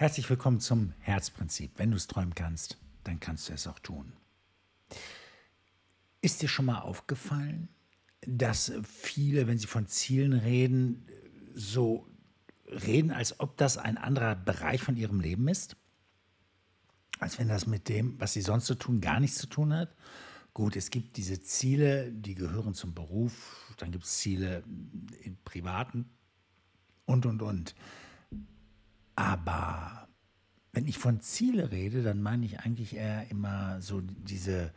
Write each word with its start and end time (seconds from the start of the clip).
Herzlich 0.00 0.30
willkommen 0.30 0.60
zum 0.60 0.94
Herzprinzip. 1.00 1.72
Wenn 1.76 1.90
du 1.90 1.98
es 1.98 2.06
träumen 2.06 2.34
kannst, 2.34 2.78
dann 3.04 3.20
kannst 3.20 3.50
du 3.50 3.52
es 3.52 3.66
auch 3.66 3.78
tun. 3.80 4.14
Ist 6.22 6.40
dir 6.40 6.48
schon 6.48 6.64
mal 6.64 6.78
aufgefallen, 6.78 7.68
dass 8.22 8.72
viele, 8.82 9.46
wenn 9.46 9.58
sie 9.58 9.66
von 9.66 9.86
Zielen 9.88 10.32
reden, 10.32 11.06
so 11.52 12.08
reden, 12.66 13.10
als 13.10 13.40
ob 13.40 13.58
das 13.58 13.76
ein 13.76 13.98
anderer 13.98 14.36
Bereich 14.36 14.80
von 14.82 14.96
ihrem 14.96 15.20
Leben 15.20 15.48
ist? 15.48 15.76
Als 17.18 17.38
wenn 17.38 17.48
das 17.48 17.66
mit 17.66 17.90
dem, 17.90 18.18
was 18.18 18.32
sie 18.32 18.40
sonst 18.40 18.68
so 18.68 18.76
tun, 18.76 19.02
gar 19.02 19.20
nichts 19.20 19.36
zu 19.36 19.48
tun 19.48 19.74
hat? 19.74 19.94
Gut, 20.54 20.76
es 20.76 20.88
gibt 20.88 21.18
diese 21.18 21.42
Ziele, 21.42 22.10
die 22.10 22.36
gehören 22.36 22.72
zum 22.72 22.94
Beruf, 22.94 23.74
dann 23.76 23.92
gibt 23.92 24.04
es 24.04 24.16
Ziele 24.16 24.64
im 25.24 25.36
Privaten 25.44 26.08
und, 27.04 27.26
und, 27.26 27.42
und. 27.42 27.74
Aber 29.20 30.08
wenn 30.72 30.86
ich 30.86 30.96
von 30.96 31.20
Ziele 31.20 31.70
rede, 31.70 32.02
dann 32.02 32.22
meine 32.22 32.46
ich 32.46 32.60
eigentlich 32.60 32.96
eher 32.96 33.30
immer 33.30 33.82
so 33.82 34.00
diese, 34.00 34.72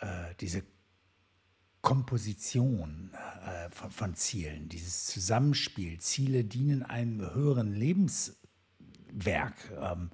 äh, 0.00 0.34
diese 0.40 0.64
Komposition 1.80 3.12
äh, 3.12 3.70
von, 3.70 3.92
von, 3.92 4.14
Zielen, 4.16 4.68
dieses 4.68 5.06
Zusammenspiel. 5.06 6.00
Ziele 6.00 6.42
dienen 6.42 6.82
einem 6.82 7.20
höheren 7.34 7.72
Lebenswerk. 7.72 9.54
Ähm, 9.80 10.10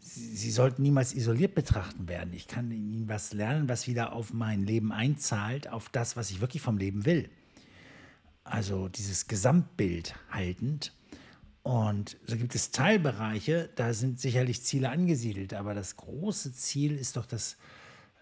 sie, 0.00 0.50
sollten 0.50 0.82
niemals 0.82 1.14
isoliert 1.14 1.54
betrachten 1.54 2.08
werden. 2.08 2.34
Ich 2.34 2.48
kann 2.48 2.72
in 2.72 2.92
ihnen 2.92 3.08
was 3.08 3.32
lernen, 3.32 3.68
was 3.68 3.86
wieder 3.86 4.12
auf 4.12 4.32
mein 4.32 4.64
Leben 4.64 4.90
einzahlt, 4.90 5.68
auf 5.68 5.90
das, 5.90 6.16
was 6.16 6.32
ich 6.32 6.40
wirklich 6.40 6.62
vom 6.62 6.76
Leben 6.76 7.04
will. 7.06 7.30
Also 8.42 8.88
dieses 8.88 9.28
Gesamtbild 9.28 10.16
haltend. 10.28 10.92
Und 11.64 12.18
so 12.26 12.36
gibt 12.36 12.54
es 12.54 12.72
Teilbereiche, 12.72 13.70
da 13.74 13.94
sind 13.94 14.20
sicherlich 14.20 14.62
Ziele 14.62 14.90
angesiedelt, 14.90 15.54
aber 15.54 15.72
das 15.72 15.96
große 15.96 16.52
Ziel 16.52 16.94
ist 16.98 17.16
doch 17.16 17.24
das, 17.24 17.56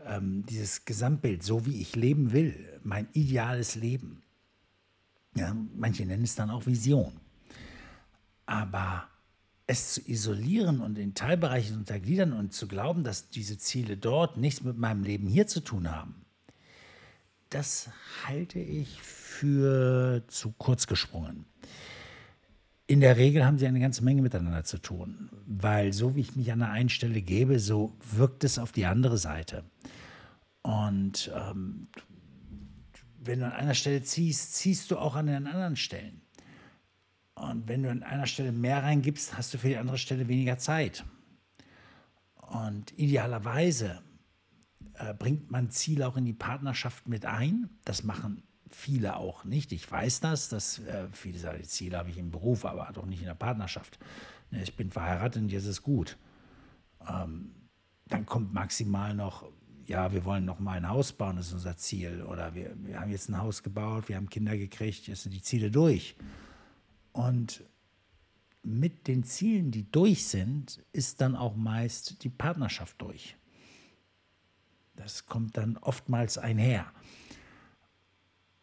ähm, 0.07 0.47
dieses 0.47 0.85
Gesamtbild, 0.85 1.43
so 1.43 1.67
wie 1.67 1.81
ich 1.81 1.97
leben 1.97 2.31
will, 2.31 2.81
mein 2.85 3.09
ideales 3.15 3.75
Leben. 3.75 4.23
Ja, 5.35 5.57
manche 5.75 6.07
nennen 6.07 6.23
es 6.23 6.37
dann 6.37 6.51
auch 6.51 6.67
Vision. 6.67 7.19
Aber 8.47 9.09
es 9.67 9.95
zu 9.95 10.09
isolieren 10.09 10.81
und 10.81 10.97
in 10.97 11.15
Teilbereiche 11.15 11.73
zu 11.73 11.79
untergliedern 11.79 12.33
und 12.33 12.53
zu 12.53 12.69
glauben, 12.69 13.03
dass 13.03 13.29
diese 13.29 13.59
Ziele 13.59 13.97
dort 13.97 14.37
nichts 14.37 14.63
mit 14.63 14.79
meinem 14.79 15.03
Leben 15.03 15.27
hier 15.27 15.49
zu 15.49 15.59
tun 15.59 15.91
haben, 15.91 16.25
das 17.51 17.91
halte 18.25 18.61
ich 18.61 19.03
für 19.03 20.23
zu 20.29 20.53
kurz 20.53 20.87
gesprungen. 20.87 21.45
In 22.93 23.01
der 23.01 23.17
Regel 23.17 23.47
haben 23.47 23.57
sie 23.57 23.67
eine 23.67 23.81
ganze 23.81 24.05
Menge 24.05 24.21
miteinander 24.21 24.65
zu 24.65 24.77
tun, 24.77 25.31
weil 25.47 25.95
so 25.95 26.15
wie 26.15 26.21
ich 26.21 26.37
mich 26.37 26.53
an 26.53 26.59
der 26.59 26.73
einen 26.73 26.91
Stelle 26.91 27.23
gebe, 27.23 27.59
so 27.59 27.97
wirkt 28.03 28.45
es 28.45 28.59
auf 28.59 28.71
die 28.71 28.85
andere 28.85 29.17
Seite. 29.17 29.65
Und 30.61 31.33
ähm, 31.35 31.89
wenn 33.25 33.39
du 33.39 33.47
an 33.47 33.53
einer 33.53 33.73
Stelle 33.73 34.03
ziehst, 34.03 34.57
ziehst 34.57 34.91
du 34.91 34.99
auch 34.99 35.17
an 35.17 35.25
den 35.25 35.47
anderen 35.47 35.77
Stellen. 35.77 36.21
Und 37.35 37.67
wenn 37.67 37.83
du 37.83 37.91
an 37.91 38.03
einer 38.03 38.27
Stelle 38.27 38.53
mehr 38.53 38.83
reingibst, 38.83 39.39
hast 39.39 39.55
du 39.55 39.59
für 39.59 39.69
die 39.69 39.79
andere 39.79 39.97
Stelle 39.97 40.29
weniger 40.29 40.59
Zeit. 40.59 41.03
Und 42.35 42.93
idealerweise 42.99 44.03
äh, 44.99 45.15
bringt 45.15 45.51
man 45.51 45.71
Ziele 45.71 46.07
auch 46.07 46.19
in 46.19 46.27
die 46.27 46.35
Partnerschaft 46.35 47.09
mit 47.09 47.25
ein. 47.25 47.71
Das 47.87 48.03
machen 48.03 48.43
viele 48.75 49.17
auch 49.17 49.45
nicht. 49.45 49.73
Ich 49.73 49.91
weiß 49.91 50.21
das, 50.21 50.49
dass 50.49 50.79
äh, 50.81 51.09
viele 51.13 51.39
sagen, 51.39 51.59
die 51.61 51.69
Ziele 51.69 51.99
habe 51.99 52.11
ich 52.11 52.19
im 52.19 52.31
Beruf, 52.31 52.65
aber 52.65 52.91
doch 52.93 53.07
nicht 53.07 53.21
in 53.21 53.27
der 53.27 53.35
Partnerschaft. 53.35 53.99
Ne, 54.51 54.63
ich 54.63 54.77
bin 54.77 54.91
verheiratet 54.91 55.43
und 55.43 55.53
jetzt 55.53 55.67
ist 55.67 55.83
gut. 55.83 56.19
Ähm, 57.09 57.55
dann 58.07 58.27
kommt 58.27 58.53
maximal 58.53 59.15
noch, 59.15 59.51
ja, 59.87 60.13
wir 60.13 60.25
wollen 60.25 60.45
noch 60.45 60.61
mal 60.61 60.77
ein 60.77 60.89
Haus 60.89 61.13
bauen, 61.13 61.37
das 61.37 61.49
ist 61.49 61.55
unser 61.55 61.77
Ziel. 61.77 62.23
Oder 62.23 62.55
wir, 62.55 62.75
wir 62.77 63.01
haben 63.01 63.11
jetzt 63.11 63.29
ein 63.29 63.39
Haus 63.39 63.63
gebaut, 63.63 64.09
wir 64.09 64.17
haben 64.17 64.29
Kinder 64.29 64.57
gekriegt, 64.57 65.07
jetzt 65.09 65.23
sind 65.23 65.33
die 65.33 65.43
Ziele 65.43 65.71
durch. 65.71 66.17
Und 67.13 67.65
mit 68.63 69.09
den 69.09 69.25
Zielen, 69.25 69.71
die 69.71 69.91
durch 69.91 70.27
sind, 70.27 70.85
ist 70.93 71.21
dann 71.21 71.35
auch 71.35 71.57
meist 71.57 72.23
die 72.23 72.31
Partnerschaft 72.31 73.01
durch. 73.03 73.37
Das 74.95 75.27
kommt 75.27 75.57
dann 75.57 75.77
oftmals 75.79 76.39
einher. 76.39 76.93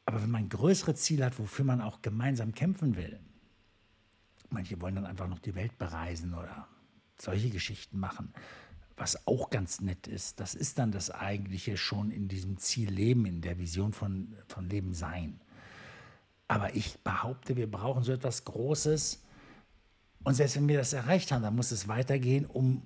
Aber 0.09 0.24
wenn 0.24 0.31
man 0.31 0.50
größere 0.50 0.96
Ziele 0.96 1.24
hat, 1.24 1.38
wofür 1.38 1.64
man 1.64 1.81
auch 1.81 2.02
gemeinsam 2.02 2.56
kämpfen 2.56 2.96
will, 2.96 3.20
manche 4.50 4.81
wollen 4.81 4.96
dann 4.96 5.06
einfach 5.06 5.28
noch 5.28 5.38
die 5.38 5.53
Welt 5.53 5.78
bereisen 5.78 6.34
oder 6.34 6.68
solche 7.16 7.52
Geschichten 7.52 8.00
machen, 8.00 8.34
was 8.98 9.28
auch 9.28 9.52
ganz 9.52 9.81
nett 9.81 10.08
ist, 10.08 10.40
das 10.40 10.56
ist 10.56 10.80
dann 10.80 10.92
das 10.92 11.12
eigentliche 11.12 11.78
schon 11.78 12.09
in 12.09 12.28
diesem 12.28 12.58
Ziel 12.58 12.90
Leben, 12.90 13.28
in 13.28 13.42
der 13.42 13.59
Vision 13.59 13.94
von, 13.94 14.36
von 14.48 14.68
Leben 14.68 14.96
sein. 14.96 15.40
Aber 16.48 16.75
ich 16.75 16.98
behaupte, 17.03 17.56
wir 17.56 17.69
brauchen 17.69 18.02
so 18.02 18.12
etwas 18.12 18.46
Großes. 18.46 19.22
Und 20.24 20.34
selbst 20.34 20.56
wenn 20.56 20.68
wir 20.68 20.80
das 20.80 20.94
erreicht 20.94 21.31
haben, 21.31 21.44
dann 21.44 21.56
muss 21.56 21.69
es 21.69 21.88
weitergehen, 21.88 22.48
um 22.48 22.81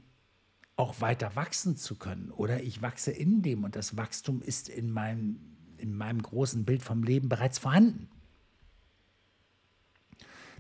auch 0.75 1.00
weiter 1.00 1.38
wachsen 1.38 1.78
zu 1.78 1.95
können. 1.95 2.31
Oder 2.31 2.63
ich 2.63 2.81
wachse 2.81 3.12
in 3.12 3.41
dem 3.41 3.63
und 3.63 3.78
das 3.78 3.95
Wachstum 3.95 4.41
ist 4.41 4.67
in 4.67 4.91
meinem 4.91 5.52
in 5.83 5.94
meinem 5.94 6.21
großen 6.21 6.63
Bild 6.63 6.81
vom 6.81 7.03
Leben 7.03 7.27
bereits 7.27 7.59
vorhanden. 7.59 8.09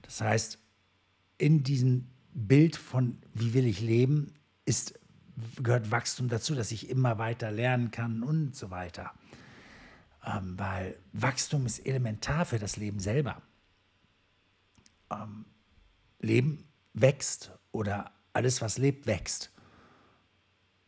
Das 0.01 0.19
heißt, 0.19 0.59
in 1.37 1.63
diesem 1.63 2.09
Bild 2.33 2.75
von 2.75 3.17
wie 3.33 3.53
will 3.53 3.65
ich 3.65 3.79
leben, 3.79 4.33
ist, 4.65 4.99
gehört 5.61 5.91
Wachstum 5.91 6.27
dazu, 6.27 6.55
dass 6.55 6.73
ich 6.73 6.89
immer 6.89 7.17
weiter 7.17 7.51
lernen 7.51 7.89
kann 7.89 8.21
und 8.21 8.53
so 8.53 8.69
weiter. 8.69 9.13
Ähm, 10.25 10.59
weil 10.59 10.97
Wachstum 11.13 11.65
ist 11.65 11.79
elementar 11.79 12.45
für 12.45 12.59
das 12.59 12.75
Leben 12.75 12.99
selber. 12.99 13.41
Ähm, 15.09 15.45
Leben 16.19 16.65
wächst 16.93 17.51
oder 17.71 18.11
alles, 18.33 18.61
was 18.61 18.77
lebt, 18.77 19.07
wächst. 19.07 19.51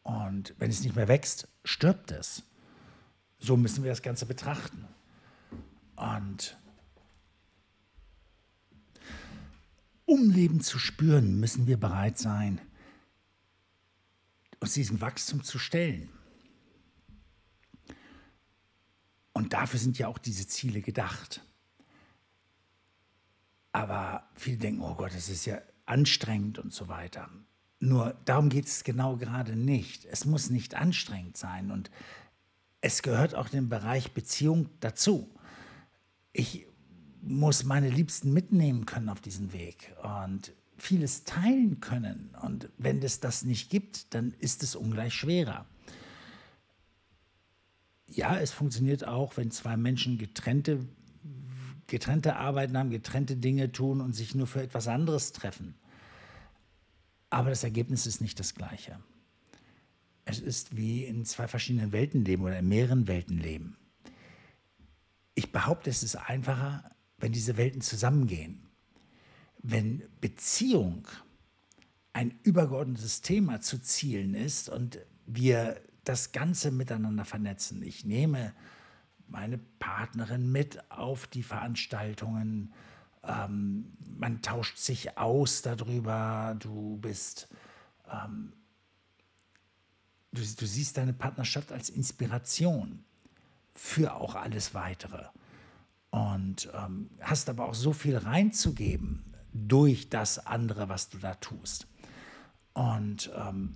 Und 0.04 0.54
wenn 0.58 0.70
es 0.70 0.84
nicht 0.84 0.96
mehr 0.96 1.08
wächst, 1.08 1.48
stirbt 1.64 2.12
es. 2.12 2.44
So 3.46 3.56
müssen 3.58 3.84
wir 3.84 3.92
das 3.92 4.02
Ganze 4.02 4.26
betrachten. 4.26 4.88
Und 5.96 6.58
um 10.06 10.32
Leben 10.32 10.62
zu 10.62 10.80
spüren, 10.80 11.40
müssen 11.40 11.68
wir 11.68 11.80
bereit 11.80 12.18
sein, 12.18 12.60
uns 14.60 14.74
diesem 14.74 15.00
Wachstum 15.00 15.44
zu 15.44 15.60
stellen. 15.60 16.10
Und 19.34 19.54
dafür 19.54 19.80
sind 19.80 20.00
ja 20.00 20.08
auch 20.08 20.18
diese 20.18 20.48
Ziele 20.48 20.82
gedacht. 20.82 21.46
Aber 23.74 24.28
viele 24.34 24.58
denken, 24.58 24.82
oh 24.82 24.96
Gott, 24.96 25.14
das 25.14 25.30
ist 25.30 25.46
ja 25.46 25.62
anstrengend 25.86 26.58
und 26.58 26.74
so 26.74 26.88
weiter. 26.88 27.30
Nur 27.80 28.20
darum 28.26 28.50
geht 28.50 28.66
es 28.66 28.84
genau 28.84 29.18
gerade 29.18 29.56
nicht. 29.56 30.06
Es 30.06 30.26
muss 30.26 30.50
nicht 30.50 30.74
anstrengend 30.74 31.38
sein. 31.38 31.70
Und 31.70 31.92
es 32.86 33.02
gehört 33.02 33.34
auch 33.34 33.50
den 33.50 33.68
Bereich 33.68 34.12
Beziehung 34.12 34.70
dazu. 34.80 35.28
Ich 36.34 36.68
muss 37.20 37.64
meine 37.64 37.90
Liebsten 37.90 38.32
mitnehmen 38.32 38.86
können 38.86 39.10
auf 39.10 39.22
diesen 39.22 39.54
Weg 39.54 39.96
und 40.04 40.54
vieles 40.78 41.24
teilen 41.24 41.80
können. 41.80 42.30
Und 42.44 42.70
wenn 42.78 43.02
es 43.02 43.20
das 43.20 43.44
nicht 43.44 43.72
gibt, 43.72 44.14
dann 44.14 44.36
ist 44.38 44.62
es 44.62 44.76
ungleich 44.76 45.16
schwerer. 45.16 45.66
Ja, 48.08 48.38
es 48.38 48.52
funktioniert 48.52 49.08
auch, 49.08 49.36
wenn 49.36 49.50
zwei 49.50 49.78
Menschen 49.78 50.20
getrennte, 50.20 50.86
getrennte 51.88 52.36
Arbeiten 52.36 52.78
haben, 52.78 52.92
getrennte 52.92 53.36
Dinge 53.36 53.72
tun 53.72 54.00
und 54.00 54.14
sich 54.14 54.36
nur 54.36 54.46
für 54.46 54.62
etwas 54.62 54.88
anderes 54.88 55.32
treffen. 55.32 55.74
Aber 57.32 57.50
das 57.50 57.64
Ergebnis 57.64 58.06
ist 58.06 58.22
nicht 58.22 58.40
das 58.40 58.54
gleiche. 58.54 59.00
Es 60.26 60.40
ist 60.40 60.76
wie 60.76 61.06
in 61.06 61.24
zwei 61.24 61.48
verschiedenen 61.48 61.92
Welten 61.92 62.26
leben 62.26 62.44
oder 62.44 62.60
in 62.60 62.68
mehreren 62.68 63.08
Welten 63.08 63.38
leben. 63.38 63.78
Ich 65.36 65.52
behaupte, 65.52 65.90
es 65.90 66.02
ist 66.02 66.16
einfacher, 66.16 66.90
wenn 67.18 67.32
diese 67.32 67.58
Welten 67.58 67.82
zusammengehen. 67.82 68.68
Wenn 69.62 70.04
Beziehung 70.22 71.08
ein 72.14 72.40
übergeordnetes 72.44 73.22
Thema 73.22 73.62
zu 73.62 73.80
zielen 73.80 74.34
ist 74.34 74.70
und 74.70 75.00
wir 75.26 75.82
das 76.04 76.32
Ganze 76.32 76.72
miteinander 76.72 77.26
vernetzen. 77.26 77.84
Ich 77.84 78.06
nehme 78.06 78.54
meine 79.28 79.58
Partnerin 79.58 80.52
mit 80.52 80.92
auf 80.92 81.28
die 81.28 81.44
Veranstaltungen. 81.44 82.74
Ähm, 83.24 83.92
man 84.18 84.42
tauscht 84.42 84.78
sich 84.78 85.18
aus 85.18 85.62
darüber. 85.62 86.56
Du 86.60 86.98
bist 86.98 87.50
ähm, 88.10 88.54
du, 90.38 90.42
du 90.42 90.66
siehst 90.66 90.98
deine 90.98 91.14
Partnerschaft 91.14 91.72
als 91.72 91.90
Inspiration 91.90 93.04
für 93.74 94.16
auch 94.16 94.36
alles 94.36 94.74
Weitere. 94.74 95.26
Und 96.12 96.70
ähm, 96.74 97.10
hast 97.20 97.50
aber 97.50 97.66
auch 97.66 97.74
so 97.74 97.92
viel 97.92 98.16
reinzugeben 98.18 99.24
durch 99.54 100.10
das 100.10 100.46
andere, 100.46 100.88
was 100.88 101.10
du 101.10 101.18
da 101.18 101.36
tust. 101.36 101.88
Und 102.74 103.32
ähm, 103.36 103.76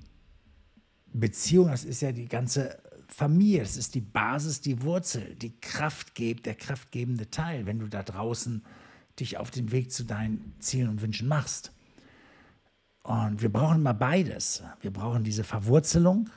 Beziehung, 1.11 1.67
das 1.67 1.83
ist 1.83 2.01
ja 2.01 2.11
die 2.11 2.27
ganze 2.27 2.81
Familie, 3.07 3.59
das 3.61 3.75
ist 3.75 3.95
die 3.95 4.01
Basis, 4.01 4.61
die 4.61 4.81
Wurzel, 4.83 5.35
die 5.35 5.59
Kraft 5.59 6.15
gibt, 6.15 6.45
der 6.45 6.56
kraftgebende 6.56 7.29
Teil, 7.29 7.65
wenn 7.65 7.79
du 7.79 7.88
da 7.88 8.03
draußen 8.03 8.63
dich 9.19 9.38
auf 9.38 9.51
den 9.51 9.71
Weg 9.71 9.91
zu 9.91 10.03
deinen 10.03 10.53
Zielen 10.59 10.89
und 10.89 11.01
Wünschen 11.01 11.27
machst. 11.27 11.73
Und 13.03 13.41
wir 13.41 13.51
brauchen 13.51 13.81
mal 13.81 13.94
beides. 13.94 14.63
Wir 14.81 14.91
brauchen 14.91 15.23
diese 15.23 15.44
Verwurzelung 15.44 16.29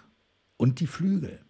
und 0.63 0.79
die 0.79 0.87
Flügel. 0.87 1.41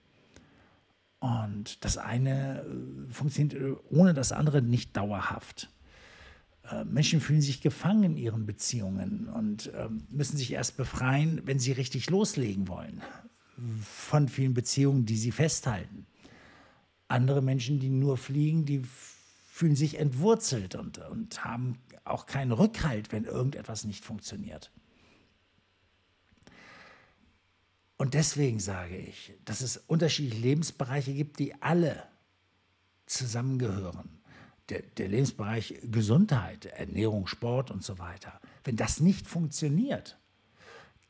Und 1.20 1.84
das 1.84 1.98
eine 1.98 2.62
äh, 2.62 3.12
funktioniert 3.12 3.78
ohne 3.90 4.14
das 4.14 4.32
andere 4.32 4.62
nicht 4.62 4.96
dauerhaft. 4.96 5.68
Äh, 6.70 6.84
Menschen 6.84 7.20
fühlen 7.20 7.42
sich 7.42 7.60
gefangen 7.60 8.04
in 8.04 8.16
ihren 8.16 8.46
Beziehungen 8.46 9.28
und 9.28 9.70
ähm, 9.76 10.06
müssen 10.08 10.38
sich 10.38 10.54
erst 10.54 10.78
befreien, 10.78 11.42
wenn 11.44 11.58
sie 11.58 11.72
richtig 11.72 12.08
loslegen 12.08 12.68
wollen 12.68 13.02
von 13.84 14.28
vielen 14.28 14.54
Beziehungen, 14.54 15.04
die 15.04 15.18
sie 15.18 15.30
festhalten. 15.30 16.06
Andere 17.06 17.42
Menschen, 17.42 17.80
die 17.80 17.90
nur 17.90 18.16
fliegen, 18.16 18.64
die 18.64 18.80
fühlen 18.82 19.76
sich 19.76 19.98
entwurzelt 19.98 20.74
und, 20.74 20.98
und 21.10 21.44
haben 21.44 21.76
auch 22.04 22.24
keinen 22.24 22.52
Rückhalt, 22.52 23.12
wenn 23.12 23.24
irgendetwas 23.24 23.84
nicht 23.84 24.06
funktioniert. 24.06 24.72
Und 28.02 28.14
deswegen 28.14 28.58
sage 28.58 28.96
ich, 28.96 29.32
dass 29.44 29.60
es 29.60 29.76
unterschiedliche 29.76 30.42
Lebensbereiche 30.42 31.14
gibt, 31.14 31.38
die 31.38 31.54
alle 31.62 32.02
zusammengehören. 33.06 34.18
Der, 34.70 34.82
der, 34.82 35.06
Lebensbereich 35.06 35.78
Gesundheit, 35.84 36.66
Ernährung, 36.66 37.28
Sport 37.28 37.70
und 37.70 37.84
so 37.84 38.00
weiter. 38.00 38.40
Wenn 38.64 38.74
das 38.74 38.98
nicht 38.98 39.28
funktioniert, 39.28 40.18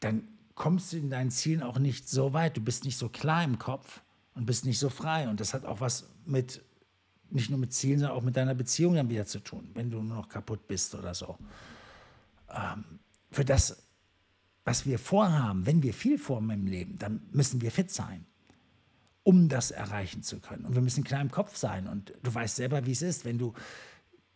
dann 0.01 0.29
kommst 0.55 0.93
du 0.93 0.99
in 0.99 1.09
deinen 1.09 1.31
Zielen 1.31 1.63
auch 1.63 1.79
nicht 1.79 2.11
so 2.11 2.35
weit. 2.35 2.59
Du 2.59 2.61
bist 2.61 2.85
nicht 2.85 2.99
so 2.99 3.09
klar 3.09 3.43
im 3.43 3.59
Kopf 3.59 4.03
und 4.35 4.45
bist 4.45 4.67
nicht 4.67 4.79
so 4.79 4.91
frei. 4.91 5.31
Und 5.31 5.41
das 5.41 5.55
hat 5.55 5.65
auch 5.65 5.81
was 5.81 6.11
mit, 6.27 6.63
nicht 7.31 7.49
nur 7.49 7.59
mit 7.59 7.73
Zielen, 7.73 8.01
sondern 8.01 8.19
auch 8.19 8.23
mit 8.23 8.37
deiner 8.37 8.55
Beziehung 8.55 8.97
dann 8.97 9.09
wieder 9.09 9.25
zu 9.25 9.39
tun, 9.39 9.71
wenn 9.73 9.91
du 9.91 10.03
nur 10.03 10.17
noch 10.17 10.29
kaputt 10.29 10.69
bist 10.69 10.95
oder 10.95 11.15
so. 11.15 11.39
Ähm, 12.51 12.99
für 13.31 13.47
das 13.47 13.83
was 14.65 14.87
wir 14.87 14.99
vorhaben, 14.99 15.67
wenn 15.67 15.83
wir 15.83 15.95
viel 15.95 16.19
vorhaben 16.19 16.51
im 16.51 16.67
Leben, 16.67 16.99
dann 16.99 17.23
müssen 17.33 17.61
wir 17.61 17.71
fit 17.71 17.91
sein, 17.91 18.27
um 19.23 19.49
das 19.49 19.71
erreichen 19.71 20.23
zu 20.23 20.41
können. 20.41 20.65
Und 20.65 20.75
wir 20.75 20.83
müssen 20.83 21.05
klar 21.05 21.21
im 21.21 21.31
Kopf 21.31 21.57
sein. 21.57 21.89
Und 21.89 22.13
du 22.23 22.35
weißt 22.35 22.57
selber, 22.57 22.87
wie 22.87 22.93
es 22.93 23.03
ist, 23.03 23.25
wenn 23.25 23.39
du 23.39 23.55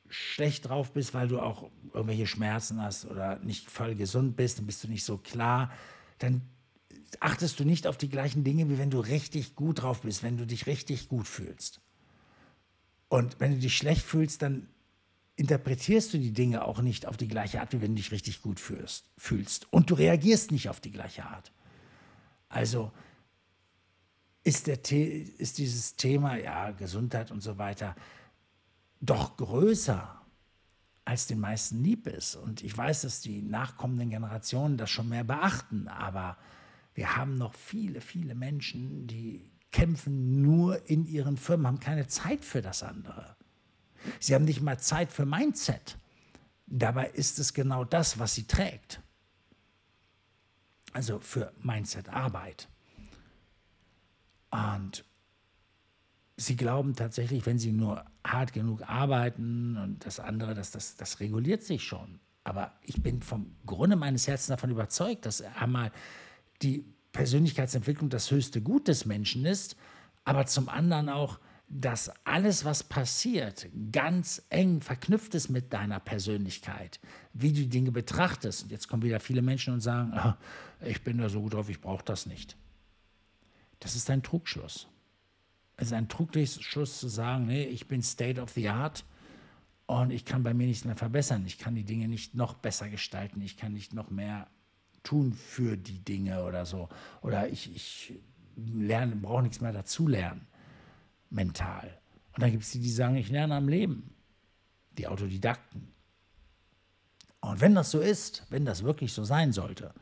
schlecht 0.09 0.69
drauf 0.69 0.93
bist, 0.93 1.15
weil 1.15 1.29
du 1.29 1.41
auch 1.41 1.71
irgendwelche 1.93 2.27
Schmerzen 2.27 2.83
hast 2.83 3.07
oder 3.07 3.39
nicht 3.41 3.71
voll 3.71 3.95
gesund 3.95 4.37
bist, 4.37 4.59
dann 4.59 4.67
bist 4.67 4.85
du 4.85 4.89
nicht 4.89 5.05
so 5.05 5.19
klar, 5.19 5.73
dann 6.19 6.43
achtest 7.21 7.61
du 7.61 7.65
nicht 7.65 7.87
auf 7.87 7.97
die 7.97 8.09
gleichen 8.09 8.45
Dinge, 8.45 8.69
wie 8.69 8.79
wenn 8.79 8.91
du 8.91 9.01
richtig 9.01 9.55
gut 9.55 9.83
drauf 9.83 10.03
bist, 10.03 10.23
wenn 10.23 10.37
du 10.37 10.47
dich 10.47 10.67
richtig 10.67 11.09
gut 11.09 11.27
fühlst. 11.27 11.81
Und 13.09 13.39
wenn 13.39 13.53
du 13.53 13.59
dich 13.59 13.77
schlecht 13.77 14.03
fühlst, 14.03 14.43
dann 14.43 14.69
interpretierst 15.37 16.15
du 16.15 16.19
die 16.19 16.33
Dinge 16.33 16.65
auch 16.65 16.81
nicht 16.81 17.07
auf 17.07 17.17
die 17.17 17.29
gleiche 17.29 17.61
Art, 17.61 17.73
wie 17.73 17.83
wenn 17.83 17.95
du 17.95 18.01
dich 18.01 18.11
richtig 18.11 18.43
gut 18.43 18.59
fühlst. 18.59 19.67
Und 19.71 19.91
du 19.91 19.95
reagierst 19.95 20.51
nicht 20.51 20.69
auf 20.69 20.81
die 20.81 20.93
gleiche 20.93 21.25
Art. 21.25 21.53
Also 22.49 22.91
ist, 24.45 24.67
der 24.67 24.79
ist 24.91 25.59
dieses 25.59 25.97
Thema, 25.97 26.37
ja, 26.37 26.71
Gesundheit 26.71 27.31
und 27.31 27.43
so 27.43 27.59
weiter, 27.59 27.95
doch 29.01 29.37
größer, 29.37 30.17
als 31.05 31.27
den 31.27 31.41
meisten 31.41 31.83
lieb 31.83 32.07
ist. 32.07 32.35
Und 32.37 32.63
ich 32.63 32.77
weiß, 32.77 33.03
dass 33.03 33.21
die 33.21 33.43
nachkommenden 33.43 34.11
Generationen 34.11 34.77
das 34.77 34.91
schon 34.91 35.09
mehr 35.09 35.25
beachten, 35.25 35.89
aber 35.89 36.37
wir 36.95 37.17
haben 37.17 37.37
noch 37.37 37.55
viele, 37.55 38.01
viele 38.01 38.35
Menschen, 38.35 39.07
die 39.07 39.51
kämpfen 39.71 40.41
nur 40.41 40.89
in 40.89 41.07
ihren 41.07 41.37
Firmen, 41.37 41.67
haben 41.67 41.81
keine 41.81 42.07
Zeit 42.09 42.45
für 42.45 42.63
das 42.63 42.83
andere. 42.83 43.37
Sie 44.21 44.35
haben 44.35 44.45
nicht 44.45 44.61
mal 44.61 44.79
Zeit 44.79 45.13
für 45.13 45.27
Mindset. 45.27 45.97
Dabei 46.67 47.09
ist 47.09 47.39
es 47.39 47.55
genau 47.55 47.85
das, 47.85 48.19
was 48.19 48.35
sie 48.35 48.47
trägt. 48.47 49.01
Also 50.93 51.19
für 51.21 51.53
Mindset-Arbeit. 51.63 52.69
Und 54.51 55.05
sie 56.37 56.57
glauben 56.57 56.95
tatsächlich, 56.95 57.47
wenn 57.47 57.59
sie 57.59 57.73
nur 57.73 58.05
hart 58.27 58.53
genug 58.53 58.83
arbeiten 58.89 59.77
und 59.77 60.05
das 60.05 60.21
andere, 60.21 60.55
dass 60.55 60.71
das, 60.71 60.97
das 60.97 61.21
reguliert 61.21 61.63
sich 61.63 61.85
schon. 61.85 62.21
Aber 62.45 62.73
ich 62.83 63.03
bin 63.03 63.23
vom 63.23 63.57
Grunde 63.67 63.97
meines 63.97 64.29
Herzens 64.29 64.49
davon 64.49 64.71
überzeugt, 64.71 65.27
dass 65.27 65.43
einmal 65.43 65.91
die 66.63 66.85
Persönlichkeitsentwicklung 67.13 68.11
das 68.11 68.31
höchste 68.31 68.61
Gut 68.61 68.89
des 68.89 69.05
Menschen 69.05 69.45
ist, 69.47 69.77
aber 70.25 70.47
zum 70.47 70.69
anderen 70.69 71.09
auch 71.09 71.41
dass 71.69 72.11
alles, 72.25 72.65
was 72.65 72.85
passiert, 72.85 73.69
ganz 73.91 74.43
eng 74.51 74.81
verknüpft 74.81 75.35
ist 75.35 75.49
mit 75.49 75.73
deiner 75.73 75.99
Persönlichkeit, 75.99 77.01
wie 77.33 77.53
du 77.53 77.61
die 77.61 77.69
Dinge 77.69 77.91
betrachtest. 77.91 78.65
Und 78.65 78.71
jetzt 78.71 78.89
kommen 78.89 79.03
wieder 79.03 79.19
viele 79.19 79.43
Menschen 79.43 79.75
und 79.75 79.81
sagen, 79.81 80.13
ah, 80.15 80.39
ich 80.81 81.03
bin 81.03 81.19
da 81.19 81.29
so 81.29 81.41
gut 81.41 81.55
drauf, 81.55 81.69
ich 81.69 81.81
brauche 81.81 82.05
das 82.05 82.27
nicht. 82.27 82.57
Das 83.81 83.97
ist 83.97 84.09
ein 84.11 84.23
Trugschluss. 84.23 84.87
Es 85.77 85.89
ist 85.89 85.93
ein 85.93 86.09
Trugschluss 86.09 87.01
zu 87.01 87.09
sagen, 87.09 87.47
nee, 87.47 87.65
ich 87.65 87.89
bin 87.89 88.03
State 88.03 88.41
of 88.41 88.51
the 88.51 88.69
Art 88.69 89.05
und 89.87 90.13
ich 90.13 90.25
kann 90.25 90.43
bei 90.43 90.55
mir 90.55 90.67
nichts 90.67 90.85
mehr 90.85 90.97
verbessern. 90.97 91.45
Ich 91.47 91.59
kann 91.59 91.75
die 91.75 91.85
Dinge 91.85 92.07
nicht 92.09 92.35
noch 92.35 92.55
besser 92.55 92.89
gestalten. 92.89 93.41
Ich 93.43 93.57
kann 93.57 93.73
nicht 93.73 93.93
noch 93.93 94.11
mehr 94.11 94.47
tun 95.03 95.33
für 95.33 95.77
die 95.77 95.99
Dinge 95.99 96.45
oder 96.45 96.65
so. 96.65 96.89
Oder 97.23 97.49
ich, 97.49 97.75
ich 97.75 98.15
lerne, 98.57 99.17
brauche 99.17 99.43
nichts 99.43 99.61
mehr 99.61 99.73
dazu 99.73 100.07
lernen 100.07 100.47
mental. 101.37 101.97
Und 102.33 102.43
dann 102.43 102.51
gibt 102.51 102.65
es 102.65 102.73
die, 102.73 102.81
die 102.81 102.91
sagen, 102.91 103.15
ich 103.15 103.31
lerne 103.31 103.55
am 103.55 103.69
Leben. 103.69 104.15
Die 104.99 105.07
Autodidakten. 105.07 105.93
Und 107.41 107.61
wenn 107.61 107.75
das 107.75 107.93
so 107.93 108.01
ist, 108.01 108.45
wenn 108.51 108.65
das 108.65 108.83
wirklich 108.83 109.13
so 109.13 109.23
sein 109.23 109.53
sollte, 109.53 109.95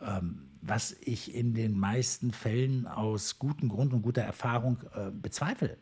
ähm, 0.00 0.50
was 0.60 0.92
ich 1.00 1.34
in 1.34 1.54
den 1.54 1.78
meisten 1.78 2.30
Fällen 2.32 2.86
aus 2.86 3.38
gutem 3.38 3.68
Grund 3.68 3.92
und 3.92 4.02
guter 4.02 4.22
Erfahrung 4.22 4.78
äh, 4.94 5.10
bezweifle, 5.10 5.76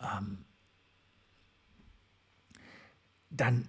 ähm, 0.00 0.44
dann, 3.30 3.68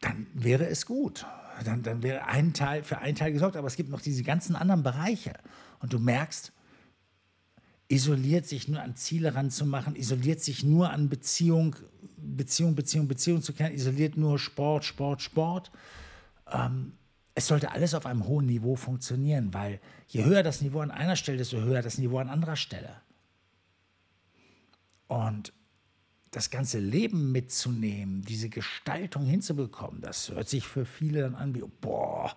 dann 0.00 0.26
wäre 0.34 0.66
es 0.66 0.86
gut. 0.86 1.26
Dann, 1.64 1.82
dann 1.82 2.02
wäre 2.02 2.26
ein 2.26 2.52
Teil 2.52 2.82
für 2.82 2.98
einen 2.98 3.16
Teil 3.16 3.32
gesorgt, 3.32 3.56
aber 3.56 3.66
es 3.66 3.76
gibt 3.76 3.90
noch 3.90 4.00
diese 4.00 4.22
ganzen 4.22 4.54
anderen 4.56 4.82
Bereiche. 4.82 5.34
Und 5.80 5.92
du 5.92 5.98
merkst, 5.98 6.52
isoliert 7.88 8.46
sich 8.46 8.68
nur 8.68 8.80
an 8.80 8.96
Ziele 8.96 9.34
ranzumachen, 9.34 9.96
isoliert 9.96 10.40
sich 10.40 10.64
nur 10.64 10.90
an 10.90 11.08
Beziehung, 11.08 11.76
Beziehung, 12.16 12.74
Beziehung, 12.74 13.08
Beziehung 13.08 13.42
zu 13.42 13.52
kennen, 13.52 13.74
isoliert 13.74 14.16
nur 14.16 14.38
Sport, 14.38 14.84
Sport, 14.84 15.22
Sport. 15.22 15.70
Ähm, 16.50 16.92
es 17.34 17.46
sollte 17.48 17.72
alles 17.72 17.94
auf 17.94 18.06
einem 18.06 18.26
hohen 18.26 18.46
Niveau 18.46 18.76
funktionieren, 18.76 19.52
weil 19.52 19.80
je 20.08 20.24
höher 20.24 20.42
das 20.42 20.62
Niveau 20.62 20.80
an 20.80 20.90
einer 20.90 21.16
Stelle, 21.16 21.38
desto 21.38 21.58
höher 21.58 21.82
das 21.82 21.98
Niveau 21.98 22.18
an 22.18 22.28
anderer 22.28 22.56
Stelle. 22.56 23.00
Und 25.08 25.52
das 26.30 26.50
ganze 26.50 26.78
Leben 26.78 27.32
mitzunehmen, 27.32 28.22
diese 28.22 28.48
Gestaltung 28.48 29.24
hinzubekommen, 29.24 30.00
das 30.00 30.30
hört 30.30 30.48
sich 30.48 30.66
für 30.66 30.84
viele 30.84 31.20
dann 31.22 31.34
an 31.34 31.54
wie, 31.54 31.62
boah, 31.80 32.36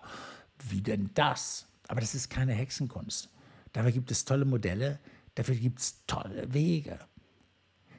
wie 0.68 0.80
denn 0.80 1.10
das? 1.14 1.66
Aber 1.88 2.00
das 2.00 2.14
ist 2.14 2.28
keine 2.28 2.52
Hexenkunst. 2.52 3.30
Dabei 3.72 3.90
gibt 3.90 4.10
es 4.10 4.24
tolle 4.24 4.44
Modelle, 4.44 4.98
Dafür 5.38 5.54
gibt 5.54 5.78
es 5.78 6.04
tolle 6.08 6.52
Wege. 6.52 6.98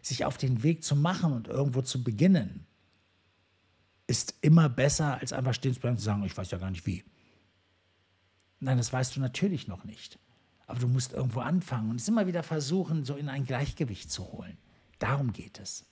Sich 0.01 0.25
auf 0.25 0.35
den 0.35 0.61
Weg 0.61 0.83
zu 0.83 0.93
machen 0.93 1.31
und 1.31 1.47
irgendwo 1.47 1.81
zu 1.81 2.03
beginnen, 2.03 2.67
ist 4.07 4.35
immer 4.41 4.67
besser, 4.67 5.21
als 5.21 5.31
einfach 5.31 5.53
stehen 5.53 5.73
zu 5.73 5.79
bleiben 5.79 5.95
und 5.95 5.99
zu 5.99 6.03
sagen, 6.03 6.25
ich 6.25 6.35
weiß 6.35 6.51
ja 6.51 6.57
gar 6.57 6.69
nicht 6.69 6.85
wie. 6.85 7.05
Nein, 8.59 8.77
das 8.77 8.91
weißt 8.91 9.15
du 9.15 9.21
natürlich 9.21 9.69
noch 9.69 9.85
nicht. 9.85 10.19
Aber 10.67 10.79
du 10.81 10.89
musst 10.89 11.13
irgendwo 11.13 11.39
anfangen 11.39 11.89
und 11.89 12.01
es 12.01 12.09
immer 12.09 12.27
wieder 12.27 12.43
versuchen, 12.43 13.05
so 13.05 13.15
in 13.15 13.29
ein 13.29 13.45
Gleichgewicht 13.45 14.11
zu 14.11 14.33
holen. 14.33 14.57
Darum 14.97 15.31
geht 15.31 15.61
es. 15.61 15.85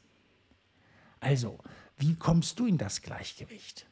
Also, 1.21 1.59
wie 1.95 2.15
kommst 2.15 2.59
du 2.59 2.65
in 2.65 2.77
das 2.77 3.01
Gleichgewicht? 3.01 3.87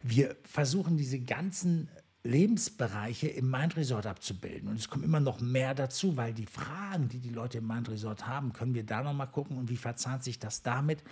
Wir 0.00 0.36
versuchen 0.44 0.96
diese 0.96 1.18
ganzen 1.18 1.88
Lebensbereiche 2.24 3.28
im 3.28 3.50
Mind 3.50 3.76
Resort 3.76 4.06
abzubilden. 4.06 4.68
Und 4.68 4.76
es 4.76 4.88
kommt 4.88 5.04
immer 5.04 5.20
noch 5.20 5.40
mehr 5.40 5.74
dazu, 5.74 6.16
weil 6.16 6.32
die 6.32 6.46
Fragen, 6.46 7.08
die 7.10 7.18
die 7.18 7.28
Leute 7.28 7.58
im 7.58 7.66
Mind 7.66 7.90
Resort 7.90 8.26
haben, 8.26 8.54
können 8.54 8.74
wir 8.74 8.84
da 8.84 9.02
noch 9.02 9.12
mal 9.12 9.26
gucken 9.26 9.58
und 9.58 9.68
wie 9.68 9.76
verzahnt 9.76 10.24
sich 10.24 10.38
das 10.38 10.62
damit, 10.62 11.02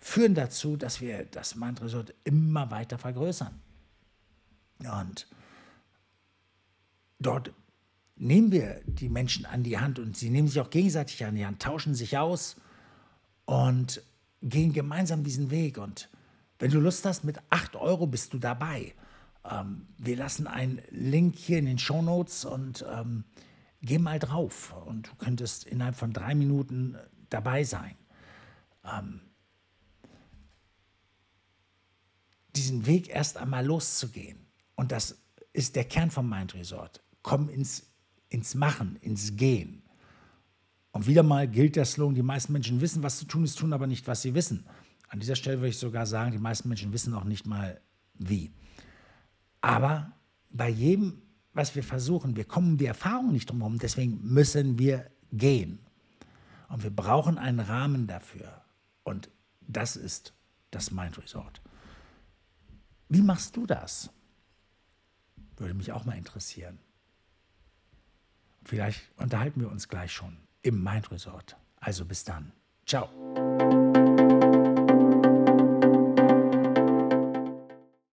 führen 0.00 0.34
dazu, 0.34 0.76
dass 0.76 1.02
wir 1.02 1.26
das 1.26 1.54
Mind 1.54 1.82
Resort 1.82 2.14
immer 2.24 2.70
weiter 2.70 2.96
vergrößern. 2.96 3.60
Und 4.78 5.26
dort 7.18 7.52
nehmen 8.16 8.50
wir 8.50 8.80
die 8.86 9.10
Menschen 9.10 9.44
an 9.44 9.62
die 9.62 9.78
Hand 9.78 9.98
und 9.98 10.16
sie 10.16 10.30
nehmen 10.30 10.48
sich 10.48 10.60
auch 10.60 10.70
gegenseitig 10.70 11.24
an 11.26 11.34
die 11.34 11.44
Hand, 11.44 11.60
tauschen 11.60 11.94
sich 11.94 12.16
aus 12.16 12.56
und 13.44 14.02
gehen 14.40 14.72
gemeinsam 14.72 15.22
diesen 15.24 15.50
Weg. 15.50 15.76
Und 15.76 16.08
wenn 16.58 16.70
du 16.70 16.80
Lust 16.80 17.04
hast, 17.04 17.22
mit 17.22 17.38
8 17.50 17.76
Euro 17.76 18.06
bist 18.06 18.32
du 18.32 18.38
dabei 18.38 18.94
Ähm, 19.44 19.88
wir 19.98 20.16
lassen 20.16 20.46
einen 20.46 20.80
Link 20.90 21.36
hier 21.36 21.58
in 21.58 21.66
den 21.66 21.78
Show 21.78 22.02
Notes 22.02 22.44
und 22.44 22.84
ähm, 22.90 23.24
geh 23.82 23.98
mal 23.98 24.18
drauf. 24.18 24.74
Und 24.86 25.08
du 25.08 25.14
könntest 25.16 25.64
innerhalb 25.64 25.96
von 25.96 26.12
drei 26.12 26.34
Minuten 26.34 26.96
dabei 27.30 27.64
sein. 27.64 27.96
Ähm, 28.84 29.20
diesen 32.56 32.86
Weg 32.86 33.08
erst 33.08 33.36
einmal 33.36 33.64
loszugehen. 33.64 34.38
Und 34.76 34.92
das 34.92 35.18
ist 35.52 35.76
der 35.76 35.84
Kern 35.84 36.10
vom 36.10 36.28
Mind 36.28 36.54
Resort. 36.54 37.02
Komm 37.22 37.48
ins, 37.48 37.84
ins 38.28 38.54
Machen, 38.54 38.96
ins 39.00 39.36
Gehen. 39.36 39.82
Und 40.92 41.06
wieder 41.06 41.22
mal 41.22 41.48
gilt 41.48 41.76
der 41.76 41.84
Slogan, 41.84 42.14
die 42.14 42.22
meisten 42.22 42.52
Menschen 42.52 42.80
wissen, 42.80 43.02
was 43.02 43.18
zu 43.18 43.24
tun 43.24 43.44
ist, 43.44 43.58
tun 43.58 43.72
aber 43.72 43.86
nicht, 43.86 44.06
was 44.06 44.22
sie 44.22 44.34
wissen. 44.34 44.64
An 45.08 45.20
dieser 45.20 45.36
Stelle 45.36 45.58
würde 45.58 45.70
ich 45.70 45.78
sogar 45.78 46.06
sagen, 46.06 46.32
die 46.32 46.38
meisten 46.38 46.68
Menschen 46.68 46.92
wissen 46.92 47.14
auch 47.14 47.24
nicht 47.24 47.46
mal, 47.46 47.80
wie. 48.14 48.52
Aber 49.64 50.12
bei 50.50 50.68
jedem, 50.68 51.22
was 51.54 51.74
wir 51.74 51.82
versuchen, 51.82 52.36
wir 52.36 52.44
kommen 52.44 52.76
die 52.76 52.84
Erfahrung 52.84 53.32
nicht 53.32 53.48
drum 53.48 53.60
herum, 53.60 53.78
deswegen 53.78 54.20
müssen 54.22 54.78
wir 54.78 55.10
gehen. 55.32 55.78
Und 56.68 56.82
wir 56.82 56.94
brauchen 56.94 57.38
einen 57.38 57.60
Rahmen 57.60 58.06
dafür. 58.06 58.60
Und 59.04 59.30
das 59.62 59.96
ist 59.96 60.34
das 60.70 60.90
Mind 60.90 61.16
Resort. 61.16 61.62
Wie 63.08 63.22
machst 63.22 63.56
du 63.56 63.64
das? 63.64 64.10
Würde 65.56 65.72
mich 65.72 65.92
auch 65.92 66.04
mal 66.04 66.18
interessieren. 66.18 66.78
Vielleicht 68.64 69.00
unterhalten 69.16 69.60
wir 69.60 69.70
uns 69.70 69.88
gleich 69.88 70.12
schon 70.12 70.36
im 70.60 70.84
Mind 70.84 71.10
Resort. 71.10 71.56
Also 71.80 72.04
bis 72.04 72.22
dann. 72.24 72.52
Ciao. 72.84 73.08